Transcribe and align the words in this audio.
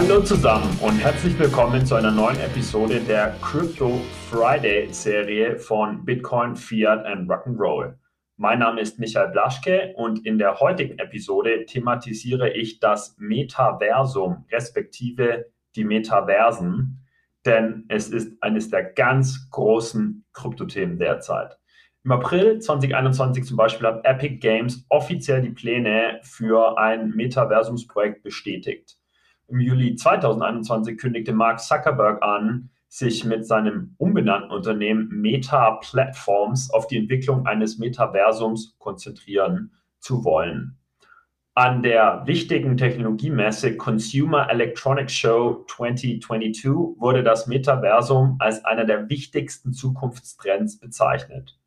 Hallo 0.00 0.22
zusammen 0.22 0.78
und 0.80 0.96
herzlich 0.98 1.36
willkommen 1.40 1.84
zu 1.84 1.96
einer 1.96 2.12
neuen 2.12 2.38
Episode 2.38 3.00
der 3.00 3.34
Crypto 3.42 4.00
Friday 4.30 4.86
Serie 4.92 5.58
von 5.58 6.04
Bitcoin, 6.04 6.54
Fiat 6.54 7.04
and 7.04 7.28
Rock'n'Roll. 7.28 7.94
Mein 8.36 8.60
Name 8.60 8.80
ist 8.80 9.00
Michael 9.00 9.32
Blaschke 9.32 9.94
und 9.96 10.24
in 10.24 10.38
der 10.38 10.60
heutigen 10.60 11.00
Episode 11.00 11.64
thematisiere 11.66 12.48
ich 12.50 12.78
das 12.78 13.16
Metaversum 13.18 14.44
respektive 14.52 15.46
die 15.74 15.82
Metaversen, 15.82 17.04
denn 17.44 17.84
es 17.88 18.08
ist 18.08 18.40
eines 18.40 18.70
der 18.70 18.84
ganz 18.84 19.50
großen 19.50 20.24
Kryptothemen 20.32 21.00
derzeit. 21.00 21.58
Im 22.04 22.12
April 22.12 22.60
2021 22.60 23.44
zum 23.44 23.56
Beispiel 23.56 23.88
hat 23.88 24.06
Epic 24.06 24.36
Games 24.36 24.86
offiziell 24.90 25.42
die 25.42 25.50
Pläne 25.50 26.20
für 26.22 26.78
ein 26.78 27.10
Metaversumsprojekt 27.10 28.22
bestätigt. 28.22 28.97
Im 29.48 29.60
Juli 29.60 29.96
2021 29.96 30.98
kündigte 30.98 31.32
Mark 31.32 31.60
Zuckerberg 31.60 32.22
an, 32.22 32.68
sich 32.88 33.24
mit 33.24 33.46
seinem 33.46 33.94
umbenannten 33.96 34.50
Unternehmen 34.50 35.08
Meta 35.08 35.78
Platforms 35.80 36.70
auf 36.70 36.86
die 36.86 36.98
Entwicklung 36.98 37.46
eines 37.46 37.78
Metaversums 37.78 38.76
konzentrieren 38.78 39.72
zu 40.00 40.24
wollen. 40.24 40.76
An 41.54 41.82
der 41.82 42.22
wichtigen 42.26 42.76
Technologiemesse 42.76 43.76
Consumer 43.76 44.48
Electronics 44.50 45.14
Show 45.14 45.64
2022 45.66 47.00
wurde 47.00 47.22
das 47.22 47.46
Metaversum 47.46 48.36
als 48.38 48.64
einer 48.64 48.84
der 48.84 49.08
wichtigsten 49.08 49.72
Zukunftstrends 49.72 50.78
bezeichnet. 50.78 51.58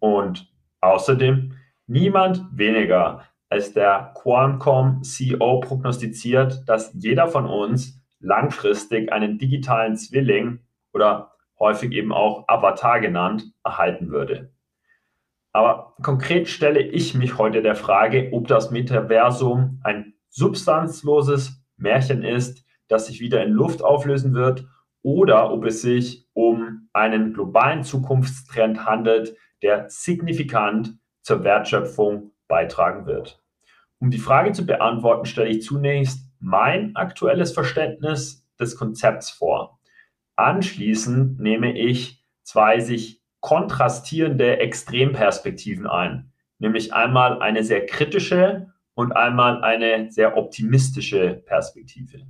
Und 0.00 0.50
außerdem 0.80 1.52
niemand 1.86 2.46
weniger 2.52 3.24
als 3.48 3.72
der 3.72 4.12
Qualcomm 4.14 5.02
CEO 5.02 5.60
prognostiziert, 5.60 6.62
dass 6.66 6.92
jeder 6.94 7.28
von 7.28 7.46
uns 7.46 8.00
langfristig 8.20 9.12
einen 9.12 9.38
digitalen 9.38 9.96
Zwilling 9.96 10.60
oder 10.92 11.32
häufig 11.58 11.92
eben 11.92 12.12
auch 12.12 12.44
Avatar 12.48 13.00
genannt 13.00 13.52
erhalten 13.64 14.10
würde. 14.10 14.52
Aber 15.52 15.94
konkret 16.02 16.48
stelle 16.48 16.80
ich 16.80 17.14
mich 17.14 17.38
heute 17.38 17.62
der 17.62 17.74
Frage, 17.74 18.30
ob 18.32 18.46
das 18.48 18.70
Metaversum 18.70 19.80
ein 19.82 20.14
substanzloses 20.28 21.64
Märchen 21.76 22.22
ist, 22.22 22.64
das 22.86 23.06
sich 23.06 23.20
wieder 23.20 23.42
in 23.42 23.52
Luft 23.52 23.82
auflösen 23.82 24.34
wird, 24.34 24.66
oder 25.02 25.50
ob 25.52 25.64
es 25.64 25.80
sich 25.80 26.28
um 26.32 26.88
einen 26.92 27.32
globalen 27.32 27.82
Zukunftstrend 27.82 28.84
handelt, 28.84 29.36
der 29.62 29.88
signifikant 29.88 30.98
zur 31.22 31.44
Wertschöpfung 31.44 32.32
beitragen 32.48 33.06
wird. 33.06 33.40
Um 34.00 34.10
die 34.10 34.18
Frage 34.18 34.52
zu 34.52 34.66
beantworten, 34.66 35.26
stelle 35.26 35.48
ich 35.48 35.62
zunächst 35.62 36.30
mein 36.40 36.96
aktuelles 36.96 37.52
Verständnis 37.52 38.46
des 38.58 38.76
Konzepts 38.76 39.30
vor. 39.30 39.78
Anschließend 40.36 41.40
nehme 41.40 41.76
ich 41.76 42.24
zwei 42.42 42.80
sich 42.80 43.22
kontrastierende 43.40 44.58
Extremperspektiven 44.58 45.86
ein, 45.86 46.32
nämlich 46.58 46.92
einmal 46.92 47.40
eine 47.40 47.64
sehr 47.64 47.86
kritische 47.86 48.72
und 48.94 49.12
einmal 49.12 49.62
eine 49.62 50.10
sehr 50.10 50.36
optimistische 50.36 51.42
Perspektive. 51.46 52.26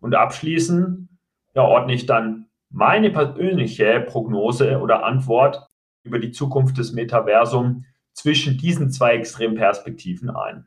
Und 0.00 0.14
abschließend 0.14 1.08
ja, 1.54 1.62
ordne 1.62 1.94
ich 1.94 2.06
dann 2.06 2.46
meine 2.70 3.10
persönliche 3.10 4.00
Prognose 4.00 4.78
oder 4.78 5.04
Antwort 5.04 5.66
über 6.02 6.18
die 6.18 6.30
Zukunft 6.30 6.78
des 6.78 6.92
Metaversums 6.92 7.84
zwischen 8.12 8.58
diesen 8.58 8.90
zwei 8.90 9.14
Extremperspektiven 9.14 10.30
ein. 10.30 10.66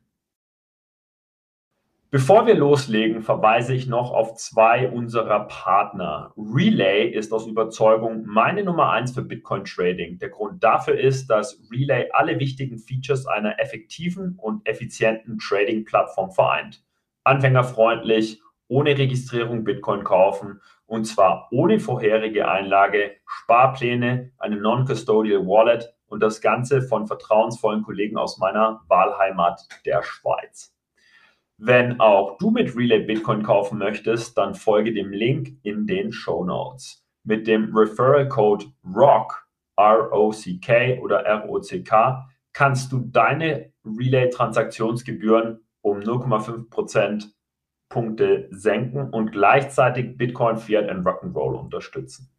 Bevor 2.14 2.46
wir 2.46 2.54
loslegen, 2.54 3.24
verweise 3.24 3.74
ich 3.74 3.88
noch 3.88 4.12
auf 4.12 4.36
zwei 4.36 4.88
unserer 4.88 5.48
Partner. 5.48 6.32
Relay 6.38 7.08
ist 7.08 7.34
aus 7.34 7.48
Überzeugung 7.48 8.24
meine 8.28 8.64
Nummer 8.64 8.92
eins 8.92 9.14
für 9.14 9.24
Bitcoin 9.24 9.66
Trading. 9.66 10.20
Der 10.20 10.30
Grund 10.30 10.64
dafür 10.64 10.96
ist, 10.96 11.26
dass 11.32 11.60
Relay 11.72 12.12
alle 12.14 12.40
wichtigen 12.40 12.78
Features 12.78 13.26
einer 13.26 13.60
effektiven 13.60 14.38
und 14.38 14.68
effizienten 14.68 15.40
Trading-Plattform 15.40 16.30
vereint. 16.30 16.84
Anfängerfreundlich, 17.24 18.44
ohne 18.68 18.96
Registrierung 18.96 19.64
Bitcoin 19.64 20.04
kaufen 20.04 20.62
und 20.86 21.06
zwar 21.06 21.48
ohne 21.52 21.80
vorherige 21.80 22.48
Einlage, 22.48 23.14
Sparpläne, 23.26 24.32
eine 24.38 24.58
Non-Custodial 24.58 25.48
Wallet 25.48 25.92
und 26.14 26.22
das 26.22 26.42
Ganze 26.42 26.84
von 26.84 27.08
vertrauensvollen 27.08 27.82
Kollegen 27.82 28.18
aus 28.18 28.38
meiner 28.38 28.82
Wahlheimat 28.88 29.68
der 29.84 30.04
Schweiz. 30.04 30.72
Wenn 31.58 32.00
auch 32.00 32.38
du 32.38 32.52
mit 32.52 32.76
Relay 32.76 33.00
Bitcoin 33.00 33.42
kaufen 33.42 33.80
möchtest, 33.80 34.38
dann 34.38 34.54
folge 34.54 34.94
dem 34.94 35.12
Link 35.12 35.58
in 35.64 35.88
den 35.88 36.12
Show 36.12 36.46
Notes. 36.46 37.04
Mit 37.24 37.48
dem 37.48 37.76
Referral 37.76 38.28
Code 38.28 38.66
ROCK, 38.86 39.48
R-O-C-K 39.76 41.00
oder 41.02 41.26
R-O-C-K, 41.26 42.30
kannst 42.54 42.92
du 42.92 43.00
deine 43.00 43.72
Relay-Transaktionsgebühren 43.84 45.62
um 45.82 46.00
0,5% 46.00 47.32
Punkte 47.90 48.48
senken 48.52 49.10
und 49.10 49.32
gleichzeitig 49.32 50.16
Bitcoin, 50.18 50.58
Fiat 50.58 50.90
und 50.92 51.06
Rock'n'Roll 51.06 51.56
unterstützen. 51.56 52.30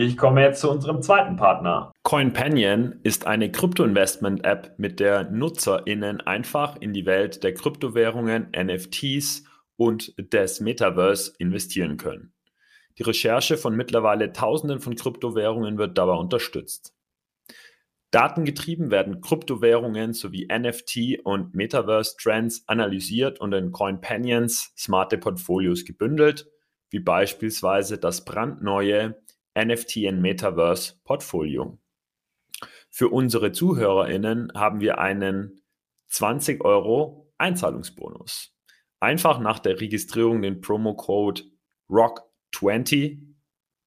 Ich 0.00 0.16
komme 0.16 0.42
jetzt 0.42 0.60
zu 0.60 0.70
unserem 0.70 1.02
zweiten 1.02 1.34
Partner. 1.34 1.90
CoinPanion 2.04 3.00
ist 3.02 3.26
eine 3.26 3.50
Krypto-Investment-App, 3.50 4.78
mit 4.78 5.00
der 5.00 5.24
NutzerInnen 5.24 6.20
einfach 6.20 6.76
in 6.76 6.92
die 6.92 7.04
Welt 7.04 7.42
der 7.42 7.52
Kryptowährungen, 7.52 8.52
NFTs 8.56 9.42
und 9.74 10.14
des 10.32 10.60
Metaverse 10.60 11.32
investieren 11.40 11.96
können. 11.96 12.32
Die 12.96 13.02
Recherche 13.02 13.56
von 13.56 13.74
mittlerweile 13.74 14.32
Tausenden 14.32 14.78
von 14.78 14.94
Kryptowährungen 14.94 15.78
wird 15.78 15.98
dabei 15.98 16.14
unterstützt. 16.14 16.94
Datengetrieben 18.12 18.92
werden 18.92 19.20
Kryptowährungen 19.20 20.12
sowie 20.12 20.46
NFT 20.46 21.24
und 21.24 21.56
Metaverse-Trends 21.56 22.68
analysiert 22.68 23.40
und 23.40 23.52
in 23.52 23.72
CoinPanions 23.72 24.72
smarte 24.78 25.18
Portfolios 25.18 25.84
gebündelt, 25.84 26.46
wie 26.88 27.00
beispielsweise 27.00 27.98
das 27.98 28.24
brandneue 28.24 29.16
NFT 29.64 30.06
and 30.06 30.20
Metaverse 30.20 30.94
Portfolio. 31.04 31.78
Für 32.90 33.08
unsere 33.08 33.52
ZuhörerInnen 33.52 34.52
haben 34.54 34.80
wir 34.80 34.98
einen 34.98 35.62
20 36.08 36.64
Euro 36.64 37.32
Einzahlungsbonus. 37.38 38.54
Einfach 39.00 39.38
nach 39.38 39.58
der 39.58 39.80
Registrierung 39.80 40.42
den 40.42 40.60
Promo-Code 40.60 41.42
ROCK20, 41.88 43.20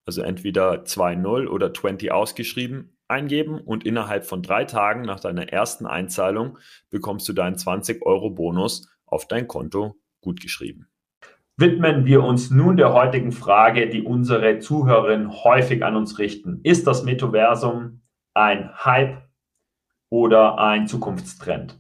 also 0.06 0.22
entweder 0.22 0.84
2.0 0.84 1.48
oder 1.48 1.74
20 1.74 2.12
ausgeschrieben, 2.12 2.98
eingeben 3.08 3.60
und 3.60 3.86
innerhalb 3.86 4.26
von 4.26 4.42
drei 4.42 4.66
Tagen 4.66 5.02
nach 5.02 5.20
deiner 5.20 5.50
ersten 5.50 5.86
Einzahlung 5.86 6.58
bekommst 6.90 7.28
du 7.28 7.34
deinen 7.34 7.58
20 7.58 8.06
Euro 8.06 8.30
Bonus 8.30 8.90
auf 9.06 9.28
dein 9.28 9.48
Konto 9.48 9.96
gutgeschrieben 10.22 10.91
widmen 11.58 12.06
wir 12.06 12.24
uns 12.24 12.50
nun 12.50 12.78
der 12.78 12.94
heutigen 12.94 13.32
Frage, 13.32 13.90
die 13.90 14.04
unsere 14.04 14.60
Zuhörerinnen 14.60 15.44
häufig 15.44 15.84
an 15.84 15.96
uns 15.96 16.18
richten. 16.20 16.62
Ist 16.64 16.88
das 16.88 17.04
Metaversum 17.04 18.02
ein 18.34 18.72
Hype 18.84 19.22
oder 20.10 20.58
ein 20.60 20.88
Zukunftstrend? 20.88 21.78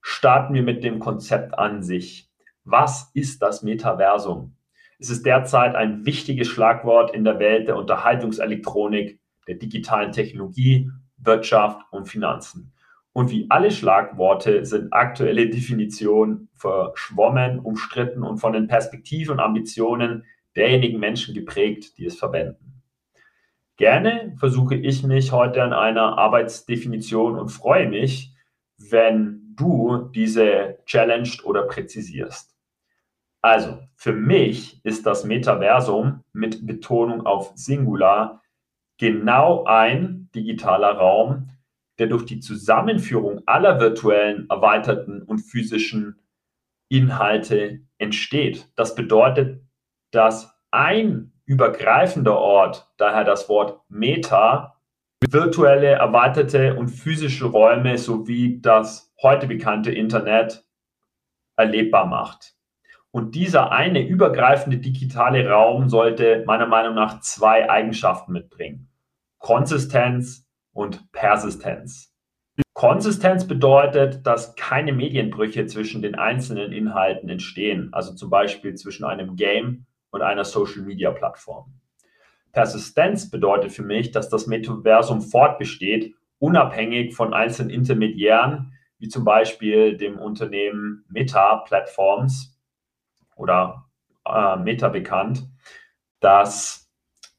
Starten 0.00 0.54
wir 0.54 0.62
mit 0.62 0.84
dem 0.84 0.98
Konzept 0.98 1.58
an 1.58 1.82
sich. 1.82 2.30
Was 2.64 3.10
ist 3.14 3.42
das 3.42 3.62
Metaversum? 3.62 4.56
Es 4.98 5.10
ist 5.10 5.26
derzeit 5.26 5.74
ein 5.74 6.06
wichtiges 6.06 6.48
Schlagwort 6.48 7.14
in 7.14 7.24
der 7.24 7.38
Welt 7.38 7.68
der 7.68 7.76
Unterhaltungselektronik, 7.76 9.18
der 9.48 9.56
digitalen 9.56 10.12
Technologie, 10.12 10.90
Wirtschaft 11.16 11.80
und 11.90 12.06
Finanzen. 12.06 12.73
Und 13.14 13.30
wie 13.30 13.46
alle 13.48 13.70
Schlagworte 13.70 14.66
sind 14.66 14.92
aktuelle 14.92 15.48
Definitionen 15.48 16.48
verschwommen, 16.52 17.60
umstritten 17.60 18.24
und 18.24 18.38
von 18.38 18.52
den 18.52 18.66
Perspektiven 18.66 19.34
und 19.34 19.40
Ambitionen 19.40 20.24
derjenigen 20.56 20.98
Menschen 20.98 21.32
geprägt, 21.32 21.96
die 21.96 22.06
es 22.06 22.18
verwenden. 22.18 22.82
Gerne 23.76 24.34
versuche 24.38 24.74
ich 24.74 25.04
mich 25.04 25.30
heute 25.30 25.62
an 25.62 25.72
einer 25.72 26.18
Arbeitsdefinition 26.18 27.38
und 27.38 27.50
freue 27.50 27.88
mich, 27.88 28.34
wenn 28.78 29.54
du 29.54 30.10
diese 30.12 30.78
challenged 30.84 31.44
oder 31.44 31.62
präzisierst. 31.62 32.56
Also, 33.42 33.78
für 33.94 34.12
mich 34.12 34.84
ist 34.84 35.06
das 35.06 35.24
Metaversum 35.24 36.24
mit 36.32 36.66
Betonung 36.66 37.26
auf 37.26 37.52
Singular 37.54 38.42
genau 38.98 39.64
ein 39.64 40.30
digitaler 40.34 40.96
Raum, 40.96 41.50
der 41.98 42.08
durch 42.08 42.24
die 42.24 42.40
Zusammenführung 42.40 43.42
aller 43.46 43.80
virtuellen, 43.80 44.46
erweiterten 44.50 45.22
und 45.22 45.38
physischen 45.38 46.20
Inhalte 46.88 47.80
entsteht. 47.98 48.70
Das 48.76 48.94
bedeutet, 48.94 49.62
dass 50.10 50.58
ein 50.70 51.32
übergreifender 51.46 52.38
Ort, 52.38 52.90
daher 52.96 53.24
das 53.24 53.48
Wort 53.48 53.80
Meta, 53.88 54.80
virtuelle, 55.28 55.92
erweiterte 55.92 56.74
und 56.74 56.88
physische 56.88 57.46
Räume 57.46 57.98
sowie 57.98 58.60
das 58.60 59.14
heute 59.22 59.46
bekannte 59.46 59.90
Internet 59.90 60.64
erlebbar 61.56 62.06
macht. 62.06 62.54
Und 63.10 63.36
dieser 63.36 63.70
eine 63.70 64.04
übergreifende 64.06 64.78
digitale 64.78 65.48
Raum 65.48 65.88
sollte 65.88 66.42
meiner 66.46 66.66
Meinung 66.66 66.94
nach 66.94 67.20
zwei 67.20 67.70
Eigenschaften 67.70 68.32
mitbringen. 68.32 68.90
Konsistenz 69.38 70.43
und 70.74 71.10
Persistenz. 71.12 72.14
Konsistenz 72.74 73.46
bedeutet, 73.46 74.26
dass 74.26 74.56
keine 74.56 74.92
Medienbrüche 74.92 75.66
zwischen 75.66 76.02
den 76.02 76.16
einzelnen 76.16 76.72
Inhalten 76.72 77.28
entstehen, 77.28 77.88
also 77.92 78.14
zum 78.14 78.28
Beispiel 78.28 78.74
zwischen 78.74 79.04
einem 79.04 79.36
Game 79.36 79.86
und 80.10 80.22
einer 80.22 80.44
Social-Media-Plattform. 80.44 81.72
Persistenz 82.52 83.30
bedeutet 83.30 83.72
für 83.72 83.82
mich, 83.82 84.10
dass 84.10 84.28
das 84.28 84.46
Metaversum 84.46 85.22
fortbesteht, 85.22 86.14
unabhängig 86.38 87.14
von 87.14 87.32
einzelnen 87.32 87.70
Intermediären, 87.70 88.72
wie 88.98 89.08
zum 89.08 89.24
Beispiel 89.24 89.96
dem 89.96 90.18
Unternehmen 90.18 91.04
Meta 91.08 91.56
Platforms 91.66 92.60
oder 93.36 93.86
äh, 94.24 94.56
Meta 94.56 94.88
bekannt, 94.88 95.48
dass 96.20 96.84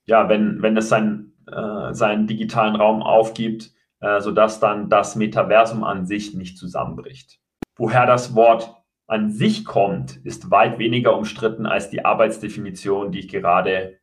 ja, 0.06 0.30
wenn, 0.30 0.62
wenn 0.62 0.78
es 0.78 0.90
sein, 0.90 1.34
äh, 1.47 1.94
seinen 1.94 2.27
digitalen 2.27 2.75
Raum 2.75 3.01
aufgibt, 3.01 3.71
äh, 4.00 4.19
sodass 4.19 4.59
dann 4.59 4.89
das 4.89 5.15
Metaversum 5.15 5.83
an 5.83 6.06
sich 6.06 6.33
nicht 6.33 6.57
zusammenbricht. 6.57 7.39
Woher 7.75 8.06
das 8.06 8.36
Wort 8.36 8.75
an 9.07 9.31
sich 9.31 9.65
kommt, 9.65 10.18
ist 10.25 10.51
weit 10.51 10.80
weniger 10.80 11.15
umstritten 11.18 11.65
als 11.65 11.89
die 11.89 12.03
Arbeitsdefinition, 12.03 13.12
die 13.12 13.19
ich 13.19 13.27
gerade 13.27 14.00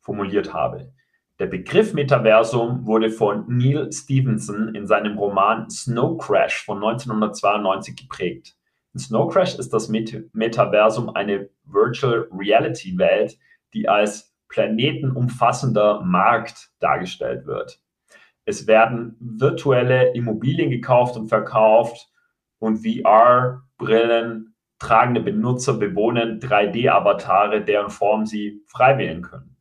formuliert 0.00 0.52
habe. 0.52 0.92
Der 1.38 1.46
Begriff 1.46 1.94
Metaversum 1.94 2.86
wurde 2.86 3.10
von 3.10 3.44
Neil 3.48 3.90
Stevenson 3.90 4.74
in 4.74 4.86
seinem 4.86 5.18
Roman 5.18 5.70
Snow 5.70 6.18
Crash 6.18 6.64
von 6.64 6.76
1992 6.76 7.96
geprägt. 7.96 8.56
In 8.94 9.00
Snow 9.00 9.32
Crash 9.32 9.58
ist 9.58 9.72
das 9.72 9.88
Met 9.88 10.28
Metaversum 10.34 11.08
eine 11.10 11.48
Virtual 11.64 12.28
Reality 12.30 12.98
Welt, 12.98 13.38
die 13.72 13.88
als 13.88 14.31
planetenumfassender 14.52 16.02
Markt 16.02 16.70
dargestellt 16.78 17.46
wird. 17.46 17.80
Es 18.44 18.66
werden 18.66 19.16
virtuelle 19.18 20.12
Immobilien 20.14 20.70
gekauft 20.70 21.16
und 21.16 21.28
verkauft 21.28 22.08
und 22.58 22.78
VR-Brillen 22.78 24.54
tragende 24.78 25.20
Benutzer 25.20 25.74
bewohnen 25.74 26.40
3D-Avatare, 26.40 27.64
deren 27.64 27.90
Form 27.90 28.26
sie 28.26 28.62
frei 28.66 28.98
wählen 28.98 29.22
können. 29.22 29.56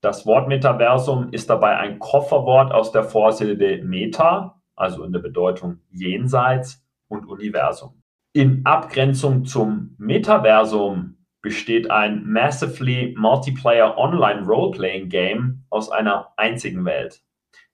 Das 0.00 0.26
Wort 0.26 0.48
Metaversum 0.48 1.32
ist 1.32 1.50
dabei 1.50 1.76
ein 1.76 1.98
Kofferwort 1.98 2.72
aus 2.72 2.92
der 2.92 3.04
Vorsilbe 3.04 3.82
Meta, 3.82 4.60
also 4.74 5.04
in 5.04 5.12
der 5.12 5.20
Bedeutung 5.20 5.80
jenseits 5.90 6.84
und 7.08 7.26
Universum. 7.26 8.02
In 8.32 8.64
Abgrenzung 8.64 9.44
zum 9.44 9.94
Metaversum 9.98 11.17
besteht 11.42 11.90
ein 11.90 12.24
Massively 12.26 13.14
Multiplayer 13.16 13.96
Online 13.96 14.44
Role-Playing 14.46 15.08
Game 15.08 15.64
aus 15.70 15.90
einer 15.90 16.32
einzigen 16.36 16.84
Welt. 16.84 17.22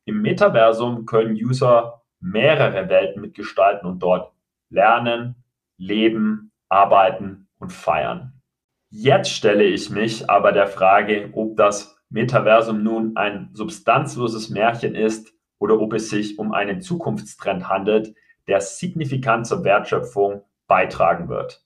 Im 0.05 0.21
Metaversum 0.21 1.07
können 1.07 1.35
User 1.35 2.03
mehrere 2.21 2.89
Welten 2.89 3.23
mitgestalten 3.23 3.89
und 3.89 4.03
dort 4.03 4.33
lernen, 4.71 5.37
leben, 5.79 6.53
arbeiten 6.69 7.49
und 7.59 7.73
feiern. 7.73 8.41
Jetzt 8.91 9.31
stelle 9.31 9.65
ich 9.65 9.91
mich 9.91 10.29
aber 10.29 10.53
der 10.53 10.67
Frage, 10.67 11.31
ob 11.33 11.57
das 11.57 11.99
Metaversum 12.11 12.83
nun 12.83 13.17
ein 13.17 13.51
substanzloses 13.55 14.51
Märchen 14.51 14.95
ist 14.95 15.33
oder 15.59 15.81
ob 15.81 15.95
es 15.95 16.11
sich 16.11 16.39
um 16.39 16.53
einen 16.53 16.81
Zukunftstrend 16.81 17.69
handelt, 17.69 18.15
der 18.47 18.61
signifikant 18.61 19.47
zur 19.47 19.65
Wertschöpfung 19.65 20.45
beitragen 20.67 21.29
wird. 21.29 21.64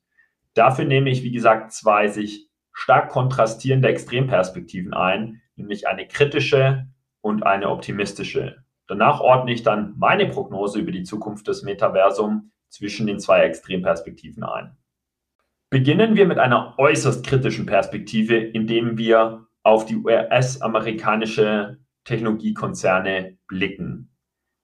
Dafür 0.58 0.86
nehme 0.86 1.08
ich, 1.08 1.22
wie 1.22 1.30
gesagt, 1.30 1.70
zwei 1.70 2.08
sich 2.08 2.50
stark 2.72 3.10
kontrastierende 3.10 3.86
Extremperspektiven 3.86 4.92
ein, 4.92 5.40
nämlich 5.54 5.86
eine 5.86 6.08
kritische 6.08 6.88
und 7.20 7.46
eine 7.46 7.70
optimistische. 7.70 8.64
Danach 8.88 9.20
ordne 9.20 9.52
ich 9.52 9.62
dann 9.62 9.94
meine 9.98 10.26
Prognose 10.26 10.80
über 10.80 10.90
die 10.90 11.04
Zukunft 11.04 11.46
des 11.46 11.62
Metaversum 11.62 12.50
zwischen 12.70 13.06
den 13.06 13.20
zwei 13.20 13.42
Extremperspektiven 13.42 14.42
ein. 14.42 14.76
Beginnen 15.70 16.16
wir 16.16 16.26
mit 16.26 16.40
einer 16.40 16.74
äußerst 16.76 17.24
kritischen 17.24 17.64
Perspektive, 17.64 18.34
indem 18.36 18.98
wir 18.98 19.46
auf 19.62 19.86
die 19.86 19.96
US-amerikanische 19.96 21.78
Technologiekonzerne 22.02 23.38
blicken. 23.46 24.10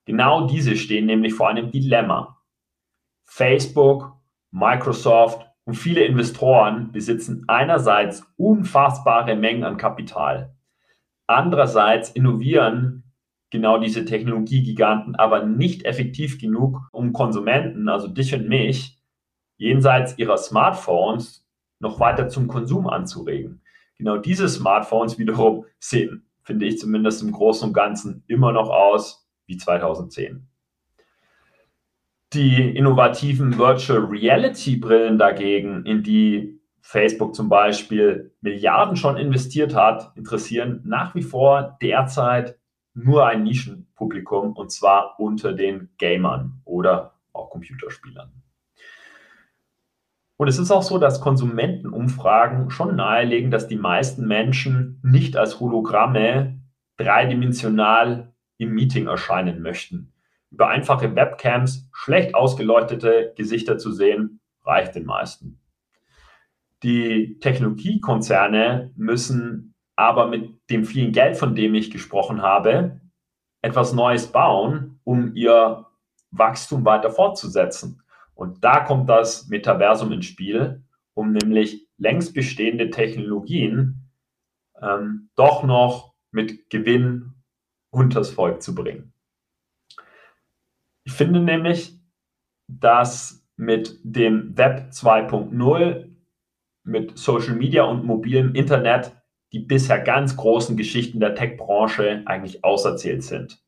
Genau 0.03 0.45
diese 0.45 0.75
stehen 0.75 1.05
nämlich 1.05 1.33
vor 1.33 1.47
einem 1.47 1.71
Dilemma. 1.71 2.43
Facebook, 3.23 4.11
Microsoft 4.51 5.54
und 5.65 5.73
viele 5.75 6.05
Investoren 6.05 6.91
besitzen 6.91 7.43
einerseits 7.47 8.23
unfassbare 8.37 9.35
Mengen 9.35 9.63
an 9.63 9.77
Kapital. 9.77 10.55
Andererseits 11.27 12.11
innovieren 12.11 13.03
genau 13.49 13.79
diese 13.79 14.05
Technologiegiganten 14.05 15.15
aber 15.15 15.45
nicht 15.45 15.85
effektiv 15.85 16.39
genug, 16.39 16.81
um 16.91 17.13
Konsumenten, 17.13 17.89
also 17.89 18.07
dich 18.07 18.33
und 18.33 18.47
mich, 18.47 19.01
jenseits 19.57 20.17
ihrer 20.17 20.37
Smartphones 20.37 21.47
noch 21.79 21.99
weiter 21.99 22.27
zum 22.27 22.47
Konsum 22.47 22.87
anzuregen. 22.87 23.61
Genau 23.97 24.17
diese 24.17 24.49
Smartphones 24.49 25.17
wiederum 25.17 25.65
sehen, 25.79 26.27
finde 26.43 26.65
ich 26.65 26.79
zumindest 26.79 27.23
im 27.23 27.31
Großen 27.31 27.69
und 27.69 27.73
Ganzen, 27.73 28.23
immer 28.27 28.51
noch 28.51 28.69
aus 28.69 29.27
wie 29.47 29.57
2010. 29.57 30.47
Die 32.35 32.75
innovativen 32.75 33.57
Virtual 33.57 34.03
Reality 34.03 34.75
Brillen 34.75 35.17
dagegen, 35.17 35.85
in 35.85 36.03
die 36.03 36.59
Facebook 36.81 37.33
zum 37.33 37.47
Beispiel 37.47 38.35
Milliarden 38.41 38.97
schon 38.97 39.15
investiert 39.15 39.73
hat, 39.73 40.11
interessieren 40.17 40.81
nach 40.83 41.15
wie 41.15 41.21
vor 41.21 41.77
derzeit 41.81 42.59
nur 42.93 43.25
ein 43.25 43.43
Nischenpublikum 43.43 44.51
und 44.51 44.69
zwar 44.69 45.17
unter 45.17 45.53
den 45.53 45.91
Gamern 45.97 46.59
oder 46.65 47.13
auch 47.31 47.51
Computerspielern. 47.51 48.33
Und 50.35 50.49
es 50.49 50.59
ist 50.59 50.71
auch 50.71 50.83
so, 50.83 50.97
dass 50.97 51.21
Konsumentenumfragen 51.21 52.69
schon 52.69 52.97
nahelegen, 52.97 53.49
dass 53.49 53.69
die 53.69 53.77
meisten 53.77 54.27
Menschen 54.27 54.99
nicht 55.03 55.37
als 55.37 55.61
Hologramme 55.61 56.59
dreidimensional 56.97 58.33
im 58.57 58.73
Meeting 58.73 59.07
erscheinen 59.07 59.61
möchten. 59.61 60.11
Über 60.55 60.69
einfache 60.69 61.13
Webcams 61.17 61.89
schlecht 61.91 62.33
ausgeleuchtete 62.33 63.33
Gesichter 63.35 63.77
zu 63.77 63.91
sehen, 63.91 64.39
reicht 64.63 64.95
den 64.95 65.03
meisten. 65.05 65.59
Die 66.81 67.39
Technologiekonzerne 67.39 68.93
müssen 68.95 69.75
aber 69.97 70.27
mit 70.27 70.57
dem 70.69 70.85
vielen 70.85 71.11
Geld, 71.11 71.35
von 71.35 71.55
dem 71.55 71.75
ich 71.75 71.91
gesprochen 71.91 72.41
habe, 72.41 73.01
etwas 73.61 73.91
Neues 73.91 74.27
bauen, 74.27 75.01
um 75.03 75.35
ihr 75.35 75.87
Wachstum 76.31 76.85
weiter 76.85 77.09
fortzusetzen. 77.09 78.01
Und 78.33 78.63
da 78.63 78.79
kommt 78.79 79.09
das 79.09 79.49
Metaversum 79.49 80.13
ins 80.13 80.27
Spiel, 80.27 80.85
um 81.15 81.33
nämlich 81.33 81.85
längst 81.97 82.33
bestehende 82.33 82.91
Technologien 82.91 84.09
ähm, 84.81 85.31
doch 85.35 85.63
noch 85.63 86.13
mit 86.31 86.69
Gewinn 86.69 87.33
unters 87.89 88.29
Volk 88.29 88.61
zu 88.61 88.73
bringen. 88.73 89.11
Ich 91.05 91.13
finde 91.13 91.39
nämlich, 91.39 91.99
dass 92.67 93.47
mit 93.57 93.99
dem 94.03 94.57
Web 94.57 94.89
2.0 94.91 96.09
mit 96.83 97.17
Social 97.17 97.55
Media 97.55 97.83
und 97.83 98.03
mobilem 98.03 98.53
Internet 98.53 99.15
die 99.51 99.59
bisher 99.59 99.99
ganz 99.99 100.35
großen 100.35 100.75
Geschichten 100.75 101.19
der 101.19 101.35
Tech-Branche 101.35 102.23
eigentlich 102.25 102.63
auserzählt 102.63 103.23
sind. 103.23 103.63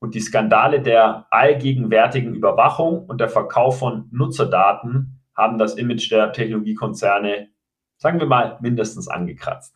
Und 0.00 0.14
die 0.14 0.20
Skandale 0.20 0.80
der 0.80 1.26
allgegenwärtigen 1.30 2.34
Überwachung 2.34 3.06
und 3.06 3.20
der 3.20 3.28
Verkauf 3.28 3.80
von 3.80 4.08
Nutzerdaten 4.12 5.20
haben 5.34 5.58
das 5.58 5.74
Image 5.74 6.10
der 6.12 6.32
Technologiekonzerne, 6.32 7.48
sagen 7.96 8.20
wir 8.20 8.26
mal, 8.26 8.58
mindestens 8.60 9.08
angekratzt. 9.08 9.74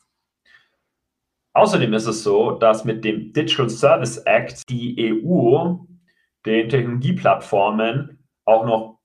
Außerdem 1.54 1.92
ist 1.94 2.06
es 2.06 2.22
so, 2.22 2.52
dass 2.52 2.84
mit 2.84 3.04
dem 3.04 3.32
Digital 3.32 3.68
Service 3.68 4.18
Act 4.18 4.68
die 4.68 5.12
EU 5.12 5.86
den 6.46 6.68
Technologieplattformen 6.68 8.18
auch 8.44 8.66
noch 8.66 8.98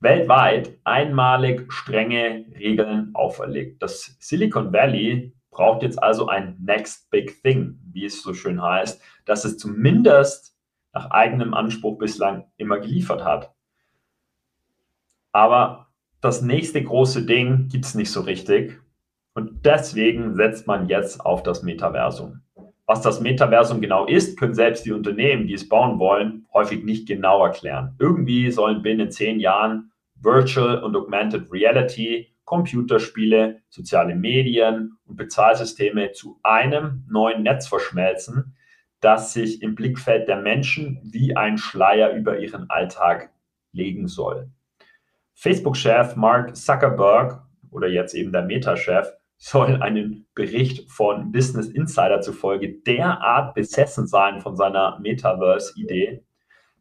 weltweit 0.00 0.78
einmalig 0.84 1.72
strenge 1.72 2.46
Regeln 2.58 3.10
auferlegt. 3.14 3.82
Das 3.82 4.16
Silicon 4.20 4.72
Valley 4.72 5.34
braucht 5.50 5.82
jetzt 5.82 6.00
also 6.00 6.28
ein 6.28 6.56
Next 6.60 7.10
Big 7.10 7.42
Thing, 7.42 7.80
wie 7.92 8.04
es 8.04 8.22
so 8.22 8.32
schön 8.32 8.62
heißt, 8.62 9.02
dass 9.24 9.44
es 9.44 9.58
zumindest 9.58 10.56
nach 10.92 11.10
eigenem 11.10 11.54
Anspruch 11.54 11.98
bislang 11.98 12.44
immer 12.56 12.78
geliefert 12.78 13.24
hat. 13.24 13.52
Aber 15.32 15.88
das 16.20 16.42
nächste 16.42 16.82
große 16.82 17.26
Ding 17.26 17.68
gibt 17.68 17.84
es 17.84 17.94
nicht 17.94 18.10
so 18.10 18.20
richtig. 18.22 18.80
Und 19.34 19.64
deswegen 19.64 20.34
setzt 20.34 20.66
man 20.66 20.88
jetzt 20.88 21.24
auf 21.24 21.42
das 21.42 21.62
Metaversum. 21.62 22.40
Was 22.88 23.02
das 23.02 23.20
Metaversum 23.20 23.82
genau 23.82 24.06
ist, 24.06 24.38
können 24.38 24.54
selbst 24.54 24.86
die 24.86 24.92
Unternehmen, 24.92 25.46
die 25.46 25.52
es 25.52 25.68
bauen 25.68 25.98
wollen, 25.98 26.46
häufig 26.54 26.84
nicht 26.84 27.06
genau 27.06 27.44
erklären. 27.44 27.94
Irgendwie 27.98 28.50
sollen 28.50 28.80
binnen 28.80 29.10
zehn 29.10 29.40
Jahren 29.40 29.92
Virtual 30.14 30.82
und 30.82 30.96
Augmented 30.96 31.52
Reality 31.52 32.34
Computerspiele, 32.46 33.60
soziale 33.68 34.14
Medien 34.14 34.96
und 35.04 35.16
Bezahlsysteme 35.16 36.12
zu 36.12 36.40
einem 36.42 37.04
neuen 37.10 37.42
Netz 37.42 37.68
verschmelzen, 37.68 38.56
das 39.00 39.34
sich 39.34 39.60
im 39.60 39.74
Blickfeld 39.74 40.26
der 40.26 40.40
Menschen 40.40 40.98
wie 41.04 41.36
ein 41.36 41.58
Schleier 41.58 42.14
über 42.14 42.38
ihren 42.38 42.70
Alltag 42.70 43.34
legen 43.70 44.08
soll. 44.08 44.48
Facebook-Chef 45.34 46.16
Mark 46.16 46.56
Zuckerberg 46.56 47.42
oder 47.70 47.88
jetzt 47.88 48.14
eben 48.14 48.32
der 48.32 48.44
Meta-Chef 48.44 49.12
soll 49.38 49.80
einen 49.80 50.26
Bericht 50.34 50.90
von 50.90 51.30
Business 51.30 51.68
Insider 51.68 52.20
zufolge 52.20 52.80
derart 52.80 53.54
besessen 53.54 54.06
sein 54.08 54.40
von 54.40 54.56
seiner 54.56 54.98
Metaverse-Idee, 54.98 56.24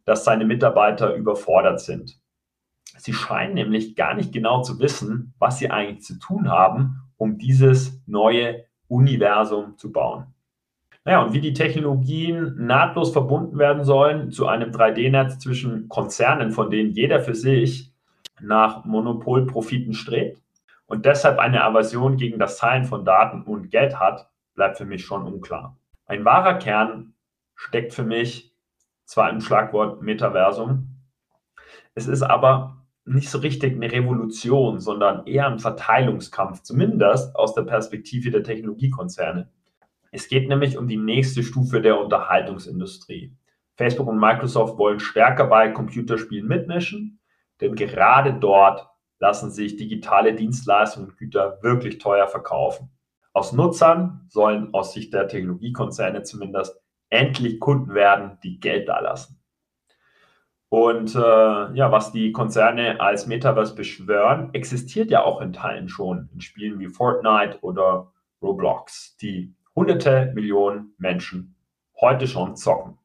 dass 0.06 0.26
seine 0.26 0.44
Mitarbeiter 0.44 1.14
überfordert 1.14 1.80
sind. 1.80 2.20
Sie 2.98 3.14
scheinen 3.14 3.54
nämlich 3.54 3.96
gar 3.96 4.16
nicht 4.16 4.34
genau 4.34 4.64
zu 4.64 4.80
wissen, 4.80 5.36
was 5.38 5.60
sie 5.60 5.70
eigentlich 5.70 6.04
zu 6.04 6.18
tun 6.18 6.50
haben, 6.50 7.02
um 7.18 7.38
dieses 7.38 8.02
neue 8.08 8.66
Universum 8.88 9.78
zu 9.78 9.92
bauen. 9.92 10.34
Naja, 11.06 11.22
und 11.22 11.34
wie 11.34 11.42
die 11.42 11.54
Technologien 11.54 12.56
nahtlos 12.58 13.12
verbunden 13.12 13.60
werden 13.60 13.84
sollen 13.84 14.32
zu 14.32 14.48
einem 14.48 14.72
3D-Netz 14.72 15.40
zwischen 15.40 15.88
Konzernen, 15.90 16.52
von 16.52 16.72
denen 16.72 16.92
jeder 16.92 17.22
für 17.22 17.36
sich 17.36 17.94
nach 18.42 18.84
Monopolprofiten 18.84 19.94
strebt 19.94 20.42
und 20.88 21.06
deshalb 21.06 21.40
eine 21.40 21.64
Aversion 21.64 22.18
gegen 22.18 22.40
das 22.40 22.58
Teilen 22.58 22.86
von 22.86 23.06
Daten 23.06 23.44
und 23.44 23.70
Geld 23.70 24.00
hat, 24.00 24.30
bleibt 24.56 24.78
für 24.78 24.86
mich 24.86 25.06
schon 25.06 25.24
unklar. 25.24 25.78
Ein 26.06 26.26
wahrer 26.26 26.56
Kern 26.56 27.14
steckt 27.56 27.94
für 27.94 28.04
mich 28.04 28.56
zwar 29.06 29.30
im 29.30 29.42
Schlagwort 29.42 30.02
Metaversum, 30.02 30.98
es 31.98 32.08
ist 32.08 32.22
aber 32.22 32.86
nicht 33.06 33.30
so 33.30 33.40
richtig 33.40 33.74
eine 33.74 33.92
Revolution, 33.92 34.80
sondern 34.80 35.26
eher 35.26 35.48
ein 35.48 35.58
Verteilungskampf, 35.58 36.62
zumindest 36.62 37.36
aus 37.36 37.56
der 37.56 37.64
Perspektive 37.64 38.30
der 38.30 38.44
Technologiekonzerne. 38.44 39.50
Es 40.12 40.28
geht 40.28 40.48
nämlich 40.48 40.78
um 40.78 40.88
die 40.88 40.98
nächste 40.98 41.42
Stufe 41.42 41.82
der 41.82 42.00
Unterhaltungsindustrie. 42.00 43.36
Facebook 43.76 44.08
und 44.08 44.20
Microsoft 44.20 44.78
wollen 44.78 45.00
stärker 45.00 45.46
bei 45.46 45.70
Computerspielen 45.70 46.48
mitmischen, 46.48 47.20
denn 47.62 47.76
gerade 47.76 48.34
dort 48.34 48.88
lassen 49.20 49.52
sich 49.52 49.78
digitale 49.78 50.34
Dienstleistungen 50.34 51.10
und 51.10 51.18
Güter 51.18 51.60
wirklich 51.62 51.98
teuer 51.98 52.28
verkaufen. 52.28 52.90
Aus 53.34 53.54
Nutzern 53.54 54.26
sollen 54.30 54.74
aus 54.74 54.94
Sicht 54.94 55.14
der 55.14 55.28
Technologiekonzerne 55.28 56.24
zumindest 56.24 56.80
endlich 57.10 57.60
Kunden 57.60 57.94
werden, 57.94 58.38
die 58.44 58.60
Geld 58.60 58.88
dalassen. 58.88 59.40
Und 60.70 61.16
äh, 61.16 61.20
ja, 61.20 61.92
was 61.92 62.12
die 62.12 62.32
Konzerne 62.32 63.00
als 63.00 63.26
Metaverse 63.26 63.74
beschwören, 63.76 64.54
existiert 64.54 65.12
ja 65.12 65.24
auch 65.24 65.40
in 65.40 65.54
Teilen 65.54 65.88
schon 65.88 66.30
in 66.34 66.42
Spielen 66.42 66.80
wie 66.80 66.90
Fortnite 66.90 67.60
oder 67.62 68.12
Roblox, 68.42 69.16
die 69.18 69.56
hunderte 69.76 70.32
Millionen 70.36 70.94
Menschen 70.98 71.56
heute 72.02 72.28
schon 72.28 72.56
zocken. 72.56 72.98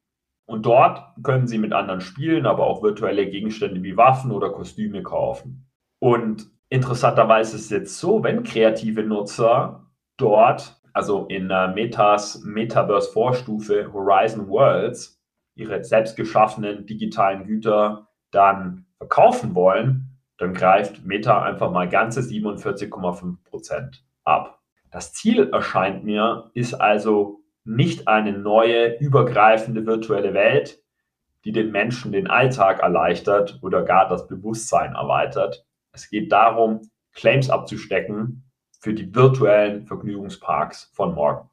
Und 0.45 0.67
dort 0.67 1.03
können 1.23 1.47
sie 1.47 1.59
mit 1.59 1.73
anderen 1.73 2.01
spielen, 2.01 2.47
aber 2.47 2.67
auch 2.67 2.83
virtuelle 2.83 3.29
Gegenstände 3.31 3.83
wie 3.83 3.97
Waffen 3.97 4.33
oder 4.33 4.51
Kostüme 4.51 5.03
kaufen. 5.03 5.67
Und 6.03 6.51
interessanterweise 6.69 7.55
ist 7.55 7.67
es 7.67 7.71
jetzt 7.71 7.99
so, 8.01 8.25
wenn 8.25 8.43
kreative 8.43 9.05
Nutzer 9.05 9.87
dort, 10.17 10.83
also 10.93 11.27
in 11.27 11.49
äh, 11.49 11.69
Metas 11.69 12.43
Metaverse-Vorstufe 12.43 13.93
Horizon 13.93 14.49
Worlds, 14.49 15.23
ihre 15.55 15.85
selbst 15.85 16.17
geschaffenen 16.17 16.87
digitalen 16.87 17.47
Güter 17.47 18.09
dann 18.33 18.87
verkaufen 18.99 19.55
wollen, 19.55 20.19
dann 20.39 20.55
greift 20.55 21.07
Meta 21.07 21.41
einfach 21.41 21.71
mal 21.71 21.89
ganze 21.89 22.19
47,5 22.19 23.37
Prozent 23.45 24.05
ab. 24.25 24.59
Das 24.91 25.13
Ziel 25.13 25.51
erscheint 25.53 26.03
mir, 26.03 26.51
ist 26.53 26.75
also 26.75 27.45
nicht 27.63 28.09
eine 28.09 28.33
neue, 28.33 28.97
übergreifende 28.99 29.87
virtuelle 29.87 30.35
Welt, 30.35 30.83
die 31.45 31.53
den 31.53 31.71
Menschen 31.71 32.11
den 32.11 32.29
Alltag 32.29 32.81
erleichtert 32.81 33.61
oder 33.63 33.85
gar 33.85 34.09
das 34.09 34.27
Bewusstsein 34.27 34.97
erweitert. 34.97 35.65
Es 35.93 36.09
geht 36.09 36.33
darum, 36.33 36.81
Claims 37.13 37.51
abzustecken 37.51 38.45
für 38.81 38.95
die 38.95 39.15
virtuellen 39.15 39.87
Vergnügungsparks 39.87 40.91
von 40.95 41.15
morgen. 41.15 41.49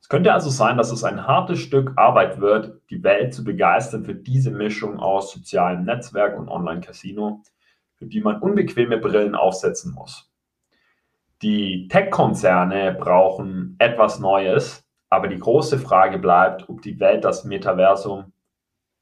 Es 0.00 0.08
könnte 0.08 0.32
also 0.32 0.50
sein, 0.50 0.76
dass 0.76 0.90
es 0.90 1.04
ein 1.04 1.26
hartes 1.26 1.60
Stück 1.60 1.92
Arbeit 1.96 2.40
wird, 2.40 2.80
die 2.90 3.04
Welt 3.04 3.32
zu 3.32 3.44
begeistern 3.44 4.04
für 4.04 4.14
diese 4.14 4.50
Mischung 4.50 4.98
aus 4.98 5.32
sozialem 5.32 5.84
Netzwerk 5.84 6.36
und 6.36 6.48
Online-Casino, 6.48 7.42
für 7.94 8.06
die 8.06 8.20
man 8.20 8.40
unbequeme 8.40 8.98
Brillen 8.98 9.36
aufsetzen 9.36 9.92
muss. 9.92 10.32
Die 11.42 11.86
Tech-Konzerne 11.88 12.96
brauchen 12.98 13.76
etwas 13.78 14.18
Neues, 14.18 14.84
aber 15.08 15.28
die 15.28 15.38
große 15.38 15.78
Frage 15.78 16.18
bleibt, 16.18 16.68
ob 16.68 16.82
die 16.82 16.98
Welt 16.98 17.24
das 17.24 17.44
Metaversum 17.44 18.32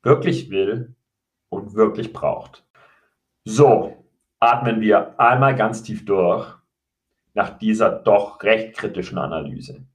wirklich 0.03 0.51
will 0.51 0.95
und 1.49 1.75
wirklich 1.75 2.13
braucht. 2.13 2.65
So, 3.45 4.00
atmen 4.41 4.81
wir 4.81 5.21
einmal 5.21 5.55
ganz 5.55 5.83
tief 5.83 6.05
durch 6.05 6.47
nach 7.35 7.59
dieser 7.59 7.91
doch 7.91 8.43
recht 8.43 8.77
kritischen 8.77 9.19
Analyse. 9.19 9.87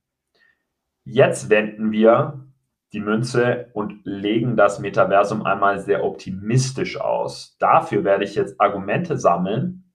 Jetzt 1.03 1.49
wenden 1.49 1.91
wir 1.91 2.45
die 2.93 3.01
Münze 3.01 3.69
und 3.73 3.99
legen 4.05 4.55
das 4.55 4.79
Metaversum 4.79 5.45
einmal 5.45 5.79
sehr 5.79 6.03
optimistisch 6.03 6.99
aus. 6.99 7.57
Dafür 7.59 8.03
werde 8.03 8.23
ich 8.23 8.35
jetzt 8.35 8.61
Argumente 8.61 9.17
sammeln, 9.17 9.91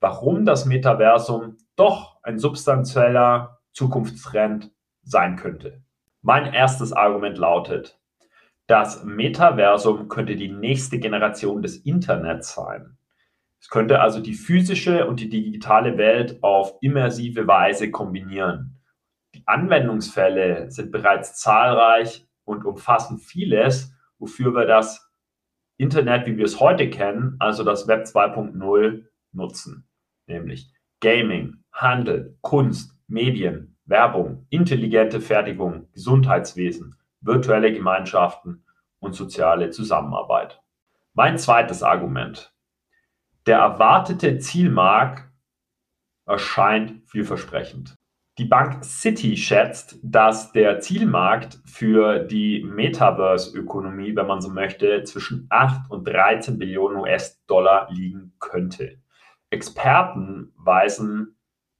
warum 0.00 0.44
das 0.44 0.66
Metaversum 0.66 1.56
doch 1.76 2.22
ein 2.22 2.38
substanzieller 2.38 3.60
Zukunftstrend 3.72 4.70
sein 5.02 5.36
könnte. 5.36 5.82
Mein 6.20 6.52
erstes 6.52 6.92
Argument 6.92 7.38
lautet, 7.38 7.98
das 8.66 9.02
Metaversum 9.02 10.08
könnte 10.08 10.36
die 10.36 10.52
nächste 10.52 10.98
Generation 10.98 11.62
des 11.62 11.78
Internets 11.78 12.54
sein. 12.54 12.98
Es 13.62 13.68
könnte 13.68 14.00
also 14.00 14.18
die 14.18 14.34
physische 14.34 15.06
und 15.06 15.20
die 15.20 15.28
digitale 15.28 15.96
Welt 15.96 16.42
auf 16.42 16.74
immersive 16.80 17.46
Weise 17.46 17.92
kombinieren. 17.92 18.80
Die 19.36 19.46
Anwendungsfälle 19.46 20.68
sind 20.72 20.90
bereits 20.90 21.36
zahlreich 21.36 22.26
und 22.44 22.64
umfassen 22.64 23.18
vieles, 23.18 23.94
wofür 24.18 24.52
wir 24.56 24.66
das 24.66 25.08
Internet, 25.76 26.26
wie 26.26 26.36
wir 26.36 26.44
es 26.44 26.58
heute 26.58 26.90
kennen, 26.90 27.36
also 27.38 27.62
das 27.62 27.86
Web 27.86 28.06
2.0, 28.06 29.04
nutzen. 29.30 29.88
Nämlich 30.26 30.72
Gaming, 30.98 31.62
Handel, 31.70 32.36
Kunst, 32.40 32.98
Medien, 33.06 33.76
Werbung, 33.84 34.44
intelligente 34.50 35.20
Fertigung, 35.20 35.88
Gesundheitswesen, 35.92 36.96
virtuelle 37.20 37.72
Gemeinschaften 37.72 38.64
und 38.98 39.14
soziale 39.14 39.70
Zusammenarbeit. 39.70 40.60
Mein 41.14 41.38
zweites 41.38 41.84
Argument. 41.84 42.51
Der 43.46 43.58
erwartete 43.58 44.38
Zielmarkt 44.38 45.28
erscheint 46.26 47.02
vielversprechend. 47.06 47.98
Die 48.38 48.44
Bank 48.46 48.84
City 48.84 49.36
schätzt, 49.36 49.98
dass 50.02 50.52
der 50.52 50.80
Zielmarkt 50.80 51.60
für 51.66 52.20
die 52.20 52.64
Metaverse-Ökonomie, 52.64 54.16
wenn 54.16 54.26
man 54.26 54.40
so 54.40 54.48
möchte, 54.48 55.02
zwischen 55.04 55.46
8 55.50 55.90
und 55.90 56.08
13 56.08 56.58
Billionen 56.58 56.98
US-Dollar 56.98 57.88
liegen 57.90 58.32
könnte. 58.38 58.98
Experten 59.50 60.52
weisen 60.56 61.36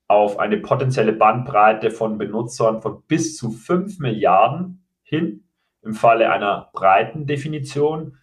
auf 0.09 0.38
eine 0.38 0.59
potenzielle 0.59 1.14
Bandbreite 1.14 1.90
von 1.90 2.19
Benutzern 2.19 2.83
von 2.83 3.02
bis 3.07 3.37
zu 3.37 3.50
5 3.50 3.99
Milliarden 3.99 4.85
hin 5.02 5.45
im 5.81 5.95
Falle 5.95 6.31
einer 6.31 6.71
breiten 6.75 7.26
Definition. 7.26 8.19